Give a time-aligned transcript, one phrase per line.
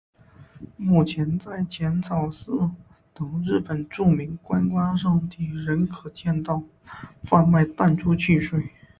[0.77, 2.71] 目前在浅草寺
[3.13, 6.63] 等日本著名观光胜地仍可见到
[7.23, 8.71] 贩卖弹珠汽水。